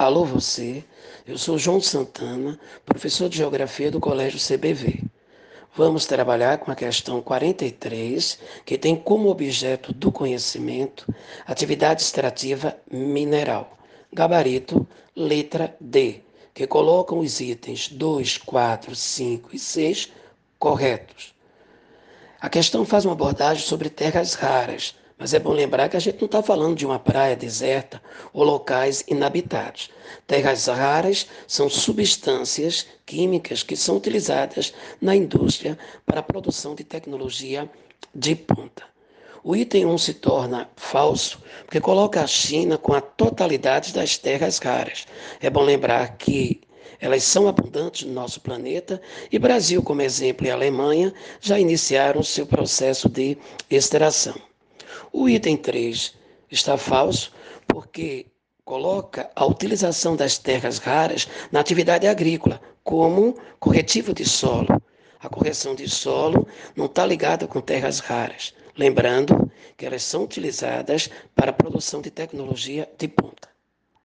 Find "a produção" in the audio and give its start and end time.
36.20-36.74, 71.50-72.00